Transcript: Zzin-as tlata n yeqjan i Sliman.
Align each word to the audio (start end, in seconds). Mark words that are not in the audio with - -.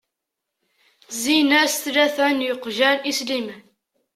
Zzin-as 1.15 1.73
tlata 1.83 2.27
n 2.37 2.43
yeqjan 2.45 2.99
i 3.09 3.11
Sliman. 3.19 3.63